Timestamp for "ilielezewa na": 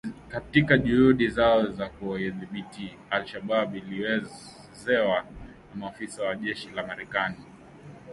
3.75-5.75